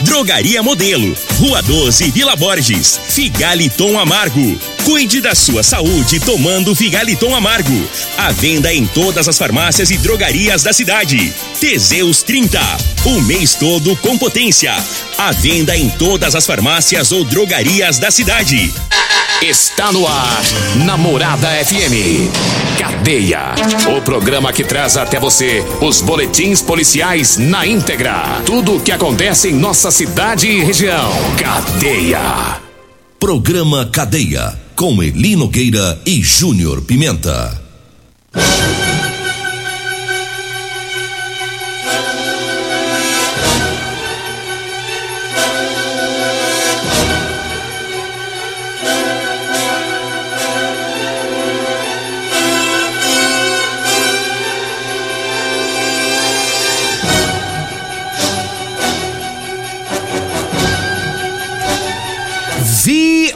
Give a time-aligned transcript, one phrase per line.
[0.00, 3.00] Drogaria Modelo, Rua 12, Vila Borges.
[3.08, 4.58] Figaliton Amargo.
[4.84, 7.88] Cuide da sua saúde tomando Figaliton Amargo.
[8.18, 11.32] A venda em todas as farmácias e drogarias da cidade.
[11.60, 12.60] Teseus 30.
[13.04, 14.74] O mês todo com potência.
[15.16, 18.72] A venda em todas as farmácias ou drogarias da cidade.
[19.42, 20.42] Está no ar,
[20.86, 22.30] Namorada FM.
[22.78, 23.54] Cadeia.
[23.94, 28.42] O programa que traz até você os boletins policiais na íntegra.
[28.46, 31.10] Tudo o que acontece em nossa cidade e região.
[31.38, 32.60] Cadeia.
[33.18, 34.58] Programa Cadeia.
[34.74, 37.62] Com Elino Gueira e Júnior Pimenta.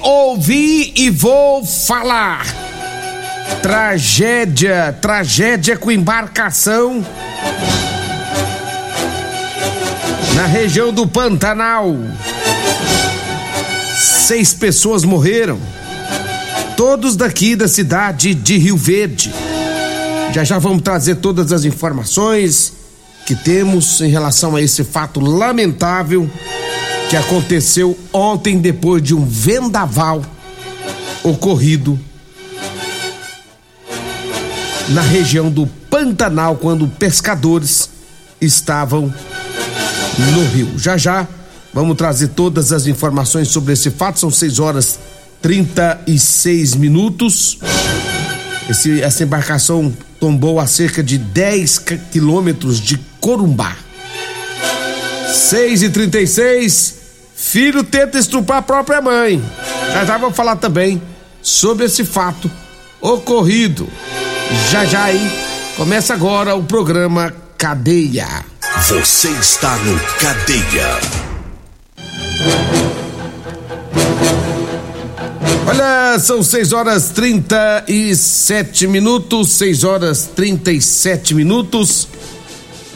[0.09, 2.47] Ouvi e vou falar.
[3.61, 7.05] Tragédia, tragédia com embarcação
[10.35, 11.95] na região do Pantanal.
[13.99, 15.59] Seis pessoas morreram,
[16.77, 19.33] todos daqui da cidade de Rio Verde.
[20.33, 22.73] Já já vamos trazer todas as informações
[23.27, 26.31] que temos em relação a esse fato lamentável
[27.09, 30.23] que aconteceu ontem depois de um vendaval
[31.25, 31.99] ocorrido
[34.91, 37.89] na região do Pantanal quando pescadores
[38.39, 39.13] estavam
[40.19, 40.79] no rio.
[40.79, 41.27] Já já
[41.73, 44.19] vamos trazer todas as informações sobre esse fato.
[44.19, 44.99] São 6 horas
[45.41, 47.59] 36 minutos.
[48.69, 51.79] Esse, essa embarcação tombou a cerca de 10
[52.13, 53.77] quilômetros de Corumbá.
[55.33, 56.98] 6 e 36
[57.41, 59.41] Filho tenta estuprar a própria mãe.
[59.93, 61.01] Já já vou falar também
[61.41, 62.51] sobre esse fato
[63.01, 63.89] ocorrido.
[64.71, 65.31] Já já aí
[65.77, 68.27] começa agora o programa Cadeia.
[68.89, 70.99] Você está no Cadeia.
[75.65, 82.09] Olha, são 6 horas 37 minutos, 6 horas 37 minutos.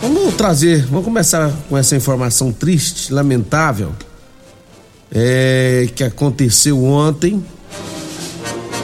[0.00, 3.94] Vamos trazer, vamos começar com essa informação triste, lamentável
[5.14, 7.44] é, que aconteceu ontem.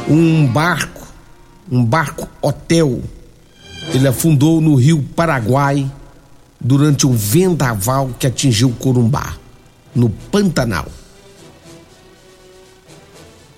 [0.09, 1.07] Um barco,
[1.71, 3.03] um barco hotel,
[3.93, 5.91] ele afundou no rio Paraguai
[6.61, 9.37] durante um vendaval que atingiu Corumbá,
[9.95, 10.87] no Pantanal.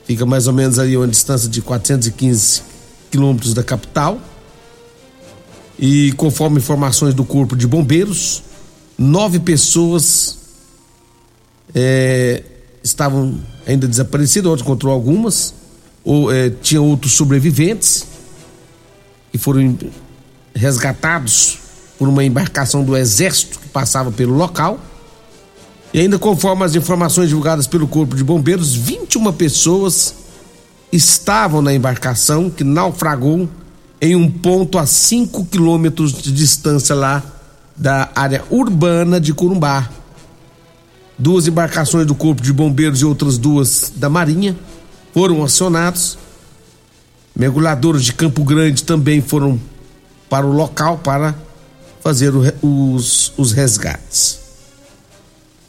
[0.04, 2.62] Fica mais ou menos ali uma distância de 415
[3.10, 4.18] quilômetros da capital.
[5.78, 8.42] E conforme informações do Corpo de Bombeiros,
[8.98, 10.38] nove pessoas
[11.74, 12.42] é,
[12.82, 15.54] estavam ainda desaparecidas, outros encontrou algumas,
[16.04, 18.06] ou é, tinha outros sobreviventes
[19.30, 19.78] que foram
[20.54, 21.58] resgatados
[21.98, 24.80] por uma embarcação do exército que passava pelo local.
[25.92, 30.14] E ainda conforme as informações divulgadas pelo Corpo de Bombeiros, 21 pessoas
[30.92, 33.48] estavam na embarcação que naufragou
[34.00, 37.22] em um ponto a 5 quilômetros de distância lá
[37.76, 39.90] da área urbana de Corumbá
[41.20, 44.56] duas embarcações do Corpo de Bombeiros e outras duas da Marinha
[45.12, 46.18] foram acionados.
[47.36, 49.60] Mergulhadores de Campo Grande também foram
[50.28, 51.34] para o local para
[52.02, 52.32] fazer
[52.62, 54.40] os, os resgates.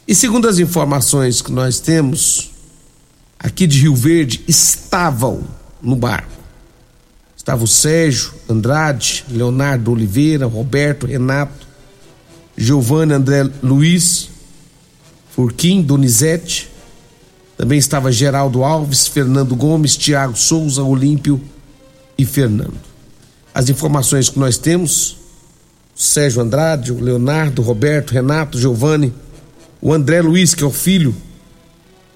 [0.08, 2.50] E segundo as informações que nós temos,
[3.38, 5.42] aqui de Rio Verde estavam
[5.82, 6.32] no barco.
[7.36, 11.66] Estavam o Sérgio Andrade, Leonardo Oliveira, Roberto, Renato,
[12.56, 14.31] Giovanni André Luiz,
[15.34, 16.70] Furquim, Donizete,
[17.56, 21.40] também estava Geraldo Alves, Fernando Gomes, Tiago Souza, Olímpio
[22.18, 22.74] e Fernando.
[23.54, 25.16] As informações que nós temos,
[25.94, 29.12] Sérgio Andrade, Leonardo, Roberto, Renato, Giovanni,
[29.80, 31.14] o André Luiz, que é o filho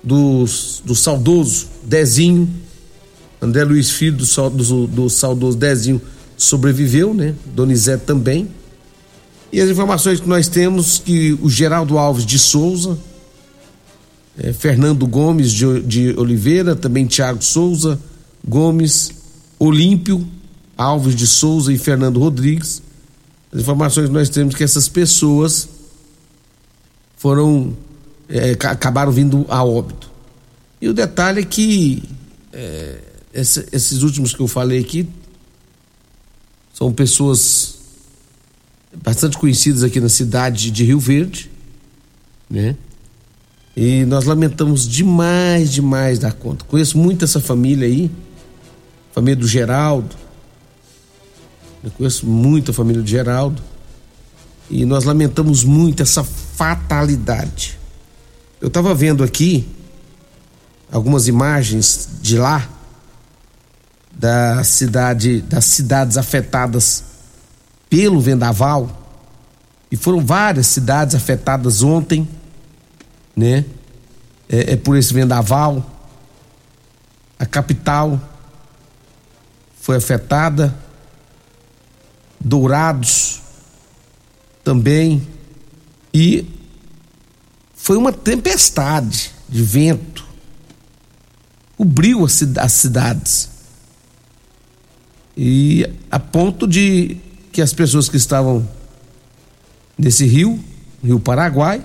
[0.03, 0.45] do,
[0.85, 2.49] do saudoso Dezinho,
[3.41, 6.01] André Luiz, filho do, do, do saudoso Dezinho,
[6.37, 7.35] sobreviveu, né?
[7.47, 8.49] Donizete também.
[9.53, 12.99] E as informações que nós temos que o Geraldo Alves de Souza,
[14.39, 17.99] é, Fernando Gomes de, de Oliveira, também Tiago Souza,
[18.47, 19.11] Gomes,
[19.59, 20.27] Olímpio,
[20.77, 22.83] Alves de Souza e Fernando Rodrigues.
[23.53, 25.69] As informações que nós temos que essas pessoas
[27.17, 27.75] foram
[28.29, 30.11] é, acabaram vindo a óbito.
[30.81, 32.03] E o detalhe é que
[32.53, 32.99] é,
[33.33, 35.09] esse, esses últimos que eu falei aqui
[36.75, 37.77] são pessoas
[39.03, 41.51] bastante conhecidas aqui na cidade de Rio Verde,
[42.51, 42.77] né?
[43.77, 46.65] E nós lamentamos demais, demais da conta.
[46.65, 48.11] Conheço muito essa família aí,
[49.13, 50.17] família do Geraldo.
[51.85, 53.63] Eu conheço muito a família do Geraldo.
[54.71, 57.79] E nós lamentamos muito essa fatalidade.
[58.61, 59.69] Eu estava vendo aqui
[60.91, 62.67] algumas imagens de lá
[64.11, 67.05] da cidade, das cidades afetadas
[67.91, 69.03] pelo vendaval.
[69.91, 72.27] E foram várias cidades afetadas ontem,
[73.37, 73.65] né?
[74.49, 75.85] É, é por esse vendaval.
[77.39, 78.19] A capital
[79.79, 80.75] foi afetada.
[82.41, 83.43] Dourados
[84.65, 85.27] também.
[86.15, 86.47] E
[87.75, 90.25] foi uma tempestade de vento.
[91.77, 93.51] Cobriu as cidades.
[95.37, 97.19] E a ponto de
[97.53, 98.67] que as pessoas que estavam
[99.99, 100.59] nesse rio,
[101.05, 101.85] Rio Paraguai,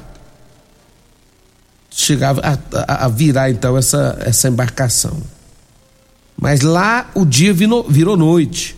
[1.92, 5.22] chegava a, a, virar então essa, essa embarcação.
[6.40, 8.76] Mas lá o dia virou, virou noite.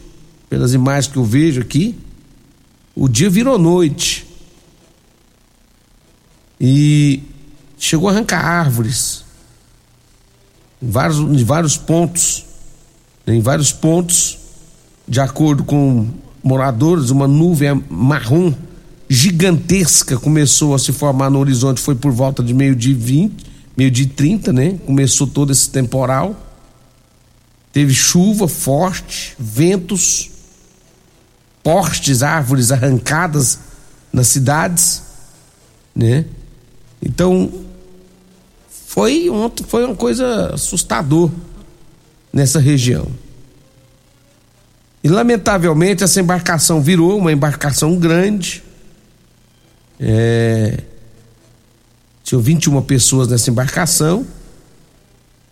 [0.50, 1.98] Pelas imagens que eu vejo aqui,
[2.95, 4.27] o dia virou noite.
[6.60, 7.24] E
[7.77, 9.24] chegou a arrancar árvores
[10.81, 12.45] em vários, em vários pontos.
[13.25, 14.38] Em vários pontos,
[15.07, 16.10] de acordo com
[16.44, 18.54] moradores, uma nuvem marrom
[19.13, 23.45] gigantesca começou a se formar no horizonte, foi por volta de meio-dia 20,
[23.77, 24.80] meio-dia 30, né?
[24.88, 26.36] Começou todo esse temporal.
[27.71, 30.31] Teve chuva forte, ventos,
[31.62, 33.60] postes, árvores arrancadas
[34.12, 35.04] nas cidades,
[35.95, 36.25] né?
[37.00, 37.51] Então,
[38.68, 41.30] foi, ontem foi uma coisa assustador
[42.31, 43.07] nessa região.
[45.04, 48.63] E lamentavelmente essa embarcação virou uma embarcação grande.
[50.00, 50.80] É...
[52.24, 54.25] Tinham 21 pessoas nessa embarcação.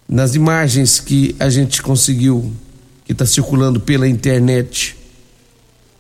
[0.08, 2.52] Nas imagens que a gente conseguiu,
[3.06, 4.96] que está circulando pela internet,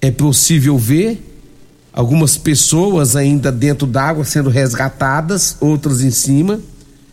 [0.01, 1.27] é possível ver
[1.93, 6.59] algumas pessoas ainda dentro d'água sendo resgatadas, outras em cima,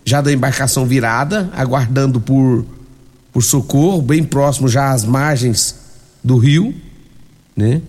[0.04, 2.64] já da embarcação virada, aguardando por,
[3.32, 5.74] por socorro, bem próximo já às margens
[6.22, 6.74] do rio,
[7.54, 7.82] né?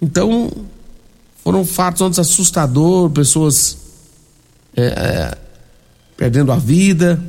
[0.00, 0.50] Então,
[1.42, 3.78] foram fatos antes assustadores, pessoas
[4.76, 5.38] é, é,
[6.16, 7.22] perdendo a vida,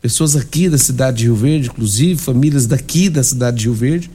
[0.00, 4.10] pessoas aqui da cidade de Rio Verde, inclusive, famílias daqui da cidade de Rio Verde.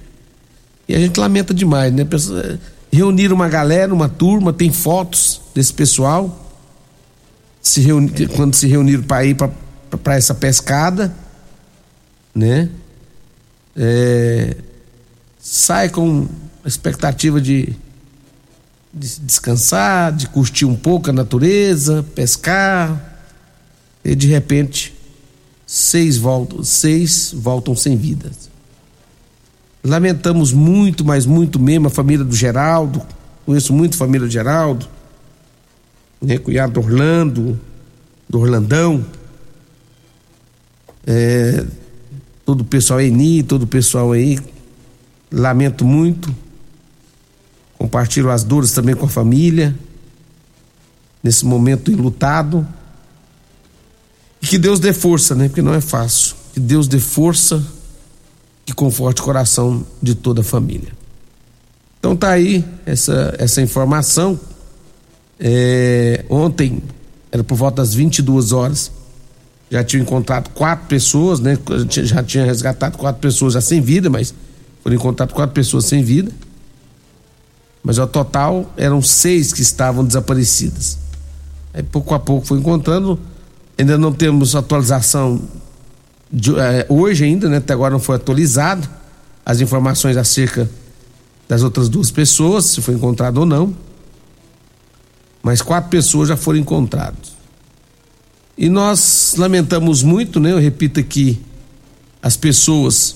[0.88, 2.04] E a gente lamenta demais, né?
[2.06, 2.60] Pessoas, é,
[2.92, 6.48] reunir uma galera, uma turma, tem fotos desse pessoal
[7.62, 11.14] se reunir, quando se reuniram para ir para essa pescada,
[12.34, 12.70] né?
[13.76, 14.56] É,
[15.40, 16.28] sai com
[16.66, 17.76] expectativa de,
[18.94, 23.22] de descansar, de curtir um pouco a natureza, pescar,
[24.04, 24.94] e de repente
[25.66, 28.32] seis voltam, seis voltam sem vida.
[29.84, 33.02] Lamentamos muito, mas muito mesmo a família do Geraldo,
[33.46, 34.88] conheço muito a família do Geraldo,
[36.22, 37.60] né, cunhado do Orlando,
[38.28, 39.06] do Orlandão,
[41.06, 41.66] é,
[42.46, 44.38] todo o pessoal Eni, todo o pessoal aí
[45.32, 46.36] Lamento muito.
[47.80, 49.76] Compartilho as dores também com a família.
[51.24, 52.68] Nesse momento enlutado.
[54.42, 55.48] E que Deus dê força, né?
[55.48, 56.36] Porque não é fácil.
[56.54, 57.66] Que Deus dê força
[58.68, 60.92] e conforte o coração de toda a família.
[62.00, 64.40] Então tá aí essa, essa informação.
[65.40, 66.84] É, ontem,
[67.32, 68.92] era por volta das 22 horas,
[69.72, 71.58] já tinha encontrado quatro pessoas, né?
[71.90, 74.34] Já tinha resgatado quatro pessoas já sem vida, mas
[74.84, 76.32] foram encontradas quatro pessoas sem vida,
[77.84, 80.98] mas ao total eram seis que estavam desaparecidas.
[81.74, 83.20] Aí pouco a pouco foi encontrando,
[83.78, 85.42] ainda não temos atualização
[86.32, 87.58] de, é, hoje ainda, né?
[87.58, 88.88] Até agora não foi atualizado
[89.46, 90.70] as informações acerca
[91.48, 93.76] das outras duas pessoas, se foi encontrado ou não.
[95.42, 97.40] Mas quatro pessoas já foram encontradas.
[98.58, 100.52] E nós lamentamos muito, né?
[100.52, 101.42] Eu repito aqui,
[102.22, 103.16] as pessoas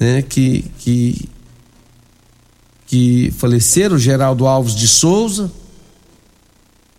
[0.00, 1.28] né, que, que,
[2.88, 5.52] que faleceram, Geraldo Alves de Souza,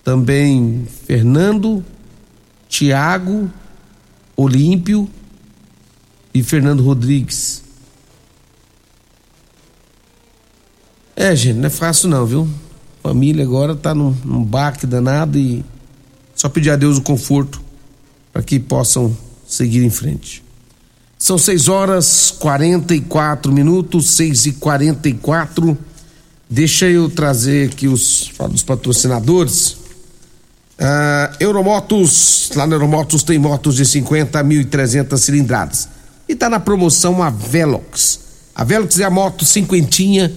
[0.03, 1.83] também Fernando,
[2.69, 3.49] Tiago,
[4.37, 5.09] Olímpio
[6.33, 7.63] e Fernando Rodrigues.
[11.15, 12.47] É, gente, não é fácil não, viu?
[13.01, 15.65] Família agora tá num, num baque danado e
[16.35, 17.59] só pedir a Deus o conforto
[18.31, 19.17] para que possam
[19.47, 20.43] seguir em frente.
[21.19, 25.77] São 6 horas 44 minutos, 6 e 44
[26.51, 29.73] Deixa eu trazer aqui os, os patrocinadores.
[30.79, 35.87] Uh, Euromotos, lá na Euromotos tem motos de 50 a 1.300 cilindradas.
[36.27, 38.19] E tá na promoção a Velox.
[38.55, 40.33] A Velox é a moto cinquentinha,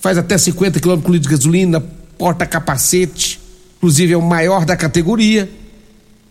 [0.00, 1.84] faz até 50 km de gasolina,
[2.16, 3.38] porta capacete,
[3.76, 5.50] inclusive é o maior da categoria.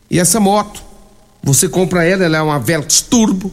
[0.10, 0.82] E essa moto,
[1.44, 3.52] você compra ela, ela é uma Velox Turbo,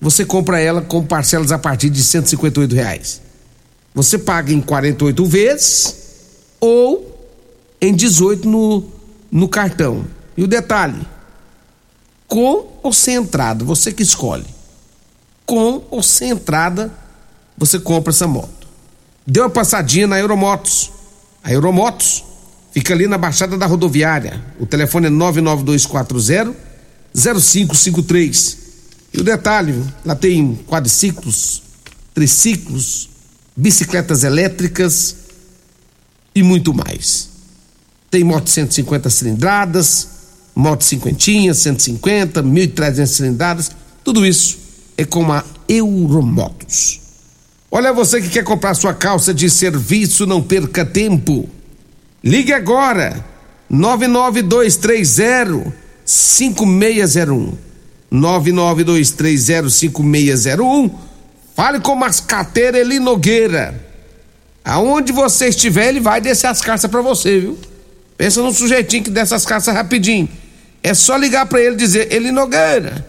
[0.00, 3.20] você compra ela com parcelas a partir de 158 reais.
[3.94, 5.96] Você paga em 48 vezes
[6.60, 7.14] ou
[7.80, 8.84] em 18 no,
[9.30, 10.04] no cartão.
[10.36, 11.06] E o detalhe:
[12.26, 14.46] com ou sem entrada, você que escolhe.
[15.46, 16.92] Com ou sem entrada,
[17.56, 18.66] você compra essa moto.
[19.26, 20.90] Deu uma passadinha na Euromotos.
[21.42, 22.24] A Euromotos
[22.72, 24.42] fica ali na Baixada da Rodoviária.
[24.58, 26.54] O telefone é 99240
[27.14, 28.63] 0553.
[29.14, 31.62] E o detalhe, lá tem quadriciclos,
[32.12, 33.08] triciclos,
[33.56, 35.14] bicicletas elétricas
[36.34, 37.28] e muito mais.
[38.10, 40.08] Tem moto 150 cilindradas,
[40.52, 43.70] moto cinquentinha, 150, 1.300 cilindradas,
[44.02, 44.58] tudo isso
[44.98, 47.00] é com a Euromotos.
[47.70, 51.48] Olha você que quer comprar sua calça de serviço, não perca tempo.
[52.22, 53.24] Ligue agora,
[53.70, 55.72] 99230
[56.04, 57.73] 5601.
[58.14, 60.90] 99230 5601.
[61.56, 63.82] Fale com o Mascateiro Eli Nogueira.
[64.64, 67.58] Aonde você estiver, ele vai descer as carças para você, viu?
[68.16, 70.28] Pensa num sujeitinho que desce as carças rapidinho.
[70.82, 73.04] É só ligar para ele e dizer: Eli Nogueira,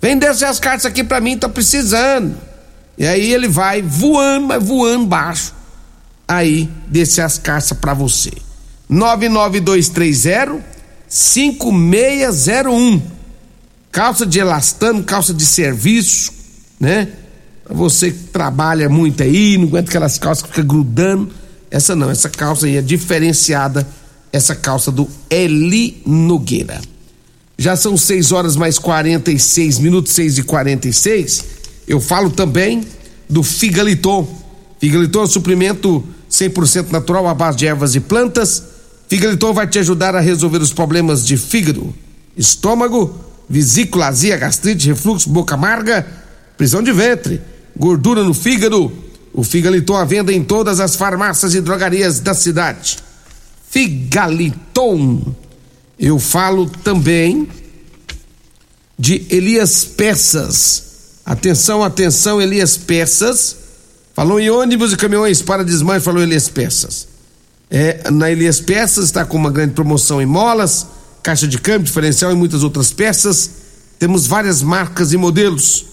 [0.00, 2.36] vem descer as cartas aqui para mim, tá precisando.
[2.98, 5.54] E aí ele vai voando, mas voando baixo.
[6.28, 8.32] Aí descer as carças para você.
[8.88, 10.62] 99230
[11.08, 13.15] 5601.
[13.96, 16.30] Calça de elastano, calça de serviço,
[16.78, 17.08] né?
[17.66, 21.30] Você que trabalha muito aí, não aguenta aquelas calças que ficam grudando.
[21.70, 23.88] Essa não, essa calça aí é diferenciada,
[24.30, 26.78] essa calça do Eli Nogueira.
[27.56, 31.44] Já são 6 horas mais 46 minutos, 6 e 46.
[31.88, 32.84] Eu falo também
[33.30, 34.28] do Figaliton.
[34.78, 38.62] Figaliton é um suplemento 100% natural à base de ervas e plantas.
[39.08, 41.94] Figaliton vai te ajudar a resolver os problemas de fígado,
[42.36, 46.06] estômago, vesícula, azia, gastrite, refluxo, boca amarga,
[46.56, 47.40] prisão de ventre,
[47.76, 48.92] gordura no fígado.
[49.32, 52.96] O Figaliton à venda em todas as farmácias e drogarias da cidade.
[53.68, 55.34] Figaliton.
[55.98, 57.46] Eu falo também
[58.98, 60.84] de Elias Peças.
[61.24, 63.56] Atenção, atenção, Elias Peças.
[64.14, 67.06] Falou em ônibus e caminhões para desmanche, falou Elias Peças.
[67.70, 70.86] É, na Elias Peças está com uma grande promoção em molas,
[71.26, 73.50] caixa de câmbio, diferencial e muitas outras peças.
[73.98, 75.84] Temos várias marcas e modelos.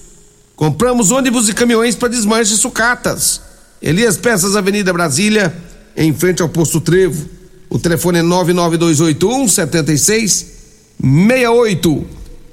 [0.55, 3.41] Compramos ônibus e caminhões para desmanche e sucatas.
[3.81, 5.51] Elias Peças, Avenida Brasília,
[5.97, 7.27] em frente ao posto Trevo.
[7.67, 12.05] O telefone é 99281 7668.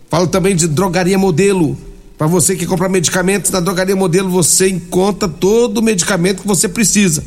[0.08, 1.76] Falo também de drogaria modelo.
[2.16, 6.66] Para você que compra medicamentos na drogaria modelo, você encontra todo o medicamento que você
[6.66, 7.22] precisa.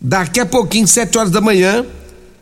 [0.00, 1.86] Daqui a pouquinho, 7 horas da manhã,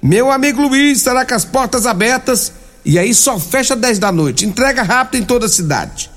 [0.02, 2.52] meu amigo Luiz estará com as portas abertas
[2.84, 4.46] e aí só fecha 10 da noite.
[4.46, 6.10] Entrega rápido em toda a cidade.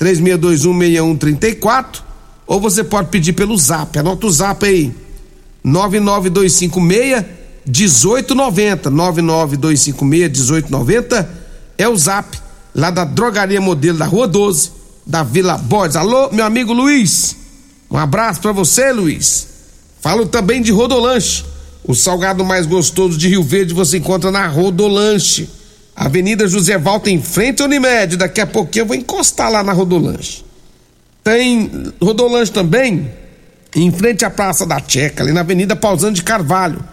[0.00, 2.02] 36216134
[2.46, 3.98] ou você pode pedir pelo Zap.
[3.98, 4.94] Anota o Zap aí.
[5.64, 7.24] 99256
[7.66, 8.90] 1890.
[8.90, 11.30] 99256 1890
[11.76, 12.38] é o Zap
[12.74, 14.70] lá da Drogaria Modelo da Rua 12,
[15.04, 15.96] da Vila Borges.
[15.96, 17.36] Alô, meu amigo Luiz.
[17.90, 19.46] Um abraço para você, Luiz.
[20.00, 21.44] Falo também de Rodolanche.
[21.88, 25.48] O salgado mais gostoso de Rio Verde você encontra na Rodolanche
[25.96, 28.18] Avenida José Valta em frente ao Unimed.
[28.18, 30.44] Daqui a pouquinho eu vou encostar lá na Rodolanche.
[31.24, 33.10] Tem Rodolanche também
[33.74, 36.84] em frente à Praça da Checa, ali na Avenida Pausando de Carvalho.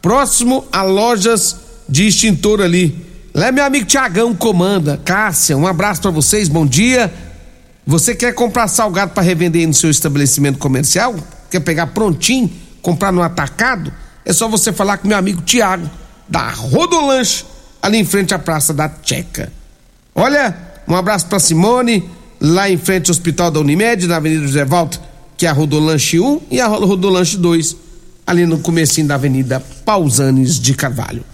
[0.00, 1.54] Próximo a lojas
[1.86, 3.04] de extintor ali.
[3.34, 4.98] Lá é meu amigo Tiagão comanda.
[5.04, 7.12] Cássia, um abraço para vocês, bom dia.
[7.86, 11.14] Você quer comprar salgado para revender no seu estabelecimento comercial?
[11.50, 12.50] Quer pegar prontinho,
[12.80, 13.92] comprar no atacado?
[14.28, 15.88] É só você falar com meu amigo Tiago,
[16.28, 17.46] da Rodolanche
[17.80, 19.50] ali em frente à Praça da Checa.
[20.14, 20.54] Olha,
[20.86, 25.00] um abraço para Simone, lá em frente ao Hospital da Unimed, na Avenida José Valto,
[25.34, 27.74] que é a Rodolanche 1 e a Rodolanche 2,
[28.26, 31.24] ali no comecinho da Avenida Pausanes de Carvalho.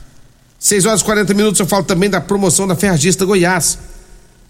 [0.60, 3.76] 6 horas e 40 minutos, eu falo também da promoção da Ferragista Goiás.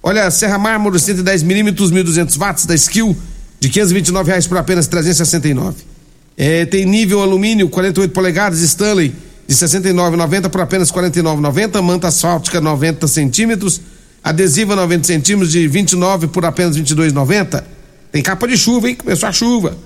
[0.03, 3.17] Olha, Serra Mármore 110 milímetros, 1.200 watts da Skill,
[3.59, 5.94] de 529 reais por apenas 369.
[6.37, 9.15] É, tem nível alumínio, 48 polegadas, Stanley,
[9.47, 11.81] de 69,90 por apenas 49,90.
[11.83, 13.81] Manta asfáltica 90 centímetros
[14.25, 17.63] adesiva 90 centímetros de 29 por apenas 22,90.
[18.11, 18.95] Tem capa de chuva, hein?
[18.95, 19.77] Começou a chuva.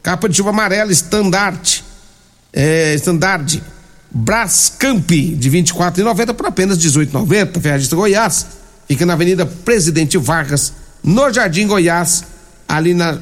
[0.00, 1.84] Capa de chuva amarela, estandarte.
[2.52, 3.60] É, estandarte.
[4.10, 7.60] Brascamp de 24,90 por apenas 18,90.
[7.60, 8.46] Ferragista Goiás.
[8.86, 10.72] Fica na Avenida Presidente Vargas,
[11.04, 12.24] no Jardim Goiás,
[12.66, 13.18] ali na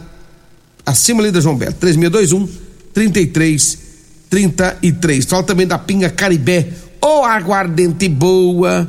[0.85, 1.73] acima ali da João Belo.
[1.73, 2.66] 3621
[2.97, 5.27] 3333.
[5.27, 6.69] Fala também da Pinga Caribé.
[6.99, 8.89] Ô oh, aguardente boa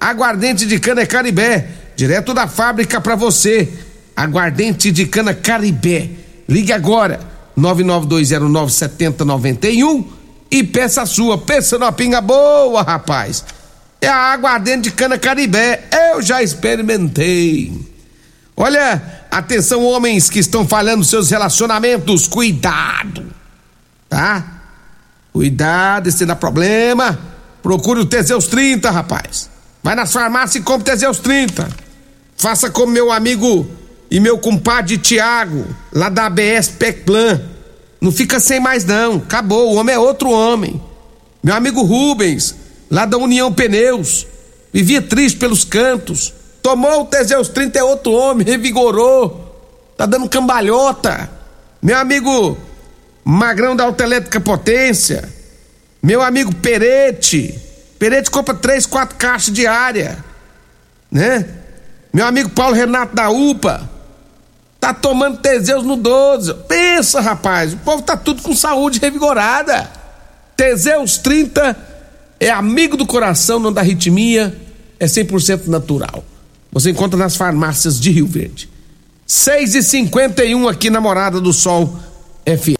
[0.00, 3.68] Aguardente de cana Caribé, direto da fábrica para você.
[4.14, 6.08] Aguardente de cana Caribé.
[6.48, 7.18] Ligue agora,
[7.58, 10.04] 992097091
[10.52, 11.36] e peça a sua.
[11.36, 13.44] Pensa numa pinga boa, rapaz.
[14.00, 15.82] É a aguardente de cana Caribé.
[16.12, 17.72] Eu já experimentei.
[18.56, 23.26] Olha, atenção homens que estão falhando seus relacionamentos, cuidado.
[24.08, 24.62] Tá?
[25.32, 27.18] Cuidado, esse dá problema.
[27.62, 29.50] Procure o Teseus 30, rapaz.
[29.82, 31.68] Vai nas farmácias e compre Teseus 30.
[32.36, 33.68] Faça como meu amigo
[34.10, 37.40] e meu compadre Tiago, lá da ABS Pecplan.
[38.00, 40.80] Não fica sem mais não, acabou, o homem é outro homem.
[41.42, 42.54] Meu amigo Rubens,
[42.90, 44.26] lá da União Pneus,
[44.72, 46.32] vivia triste pelos cantos.
[46.62, 49.44] Tomou o Teseus 30 é outro homem, revigorou.
[49.96, 51.30] Tá dando cambalhota.
[51.82, 52.56] Meu amigo
[53.24, 55.28] Magrão da Autoelétrica Potência,
[56.02, 57.58] meu amigo Perete,
[57.98, 60.24] Peretti compra três, quatro caixas diária,
[61.10, 61.46] né?
[62.12, 63.88] Meu amigo Paulo Renato da UPA
[64.80, 66.54] tá tomando Teseus no 12.
[66.68, 69.90] Pensa, rapaz, o povo tá tudo com saúde revigorada.
[70.56, 71.76] Teseus 30
[72.40, 74.56] é amigo do coração, não dá arritmia,
[74.98, 76.24] é 100% natural.
[76.70, 78.68] Você encontra nas farmácias de Rio Verde.
[79.26, 81.98] 6 e 51 aqui na Morada do Sol
[82.46, 82.77] FM.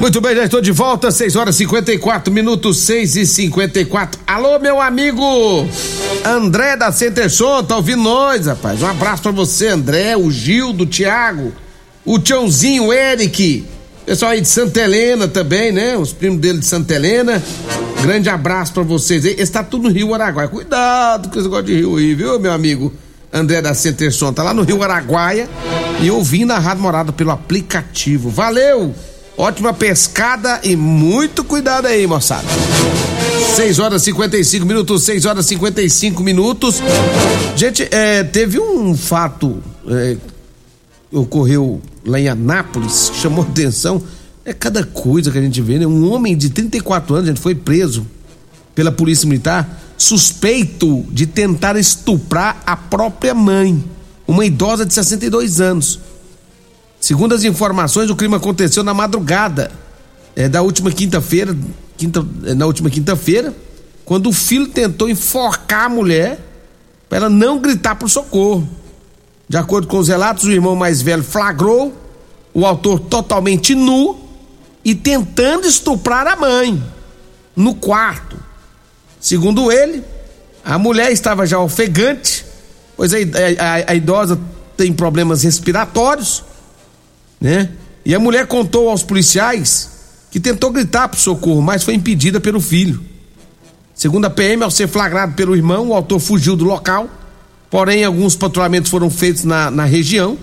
[0.00, 4.18] Muito bem, já estou de volta, 6 horas 54 minutos, 6 e 54.
[4.26, 5.68] Alô, meu amigo
[6.24, 8.80] André da Centerson, tá ouvindo nós, rapaz?
[8.82, 11.52] Um abraço pra você, André, o Gildo, o Thiago,
[12.02, 13.66] o Tiãozinho, o Eric,
[14.06, 15.98] pessoal aí de Santa Helena também, né?
[15.98, 17.42] Os primos dele de Santa Helena.
[18.00, 19.22] Grande abraço pra vocês.
[19.26, 20.48] Está tudo no Rio Araguaia.
[20.48, 22.90] Cuidado com esse negócio de rio aí, viu, meu amigo?
[23.30, 25.48] André da Centerson, tá lá no Rio Araguaia
[26.00, 28.30] e ouvindo a Rádio Morada pelo aplicativo.
[28.30, 28.94] Valeu!
[29.40, 32.46] Ótima pescada e muito cuidado aí, moçada.
[33.56, 36.82] 6 horas 55 minutos, 6 horas 55 minutos.
[37.56, 40.18] Gente, é, teve um fato é,
[41.10, 44.02] ocorreu lá em Anápolis, chamou atenção.
[44.44, 45.86] É cada coisa que a gente vê, né?
[45.86, 48.06] Um homem de 34 anos, gente foi preso
[48.74, 53.82] pela Polícia Militar, suspeito de tentar estuprar a própria mãe,
[54.28, 55.98] uma idosa de 62 anos.
[57.00, 59.72] Segundo as informações, o crime aconteceu na madrugada
[60.36, 61.56] é, da última quinta-feira,
[61.96, 63.54] quinta, é, na última quinta-feira,
[64.04, 66.38] quando o filho tentou enforcar a mulher
[67.08, 68.68] para ela não gritar por socorro.
[69.48, 71.96] De acordo com os relatos, o irmão mais velho flagrou
[72.52, 74.20] o autor totalmente nu
[74.84, 76.82] e tentando estuprar a mãe
[77.56, 78.36] no quarto.
[79.18, 80.04] Segundo ele,
[80.64, 82.44] a mulher estava já ofegante,
[82.96, 84.38] pois a, a, a idosa
[84.76, 86.44] tem problemas respiratórios
[87.40, 87.70] né?
[88.04, 89.90] E a mulher contou aos policiais
[90.30, 93.02] que tentou gritar por socorro, mas foi impedida pelo filho.
[93.94, 97.08] Segundo a PM, ao ser flagrado pelo irmão, o autor fugiu do local,
[97.68, 100.38] porém alguns patrulhamentos foram feitos na, na região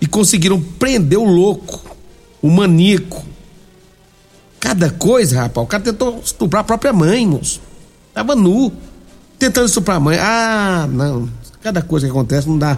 [0.00, 1.80] e conseguiram prender o louco,
[2.42, 3.24] o maníaco.
[4.58, 7.60] Cada coisa, rapaz, o cara tentou estuprar a própria mãe, moço.
[8.12, 8.72] Tava nu,
[9.38, 10.18] tentando estuprar a mãe.
[10.20, 11.28] Ah, não.
[11.62, 12.76] Cada coisa que acontece não dá,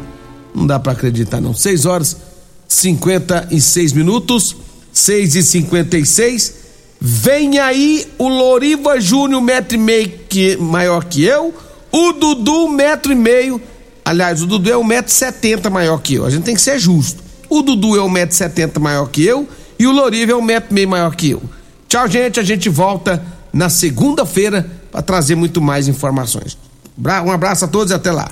[0.54, 1.54] não dá para acreditar não.
[1.54, 2.16] Seis horas
[2.72, 4.56] 56 minutos,
[4.92, 6.62] 6 e 56
[7.04, 11.52] Vem aí o Loriva Júnior, metro e meio que, maior que eu.
[11.90, 13.60] O Dudu, metro e meio.
[14.04, 16.24] Aliás, o Dudu é um metro e setenta maior que eu.
[16.24, 17.20] A gente tem que ser justo.
[17.48, 19.48] O Dudu é um metro e setenta maior que eu.
[19.78, 21.42] E o Loriva é um metro e meio maior que eu.
[21.88, 22.38] Tchau, gente.
[22.38, 23.20] A gente volta
[23.52, 26.56] na segunda-feira para trazer muito mais informações.
[26.98, 28.30] Um abraço a todos e até lá.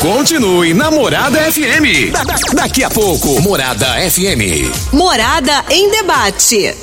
[0.00, 2.10] Continue na Morada FM.
[2.12, 4.92] Da, da, daqui a pouco, Morada FM.
[4.92, 6.74] Morada em debate.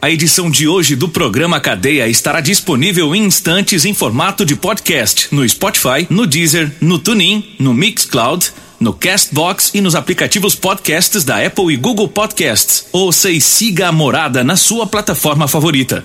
[0.00, 5.28] A edição de hoje do programa Cadeia estará disponível em instantes em formato de podcast
[5.32, 11.44] no Spotify, no Deezer, no TuneIn, no Mixcloud, no Castbox e nos aplicativos podcasts da
[11.44, 12.86] Apple e Google Podcasts.
[12.92, 16.04] Ouça e siga a Morada na sua plataforma favorita.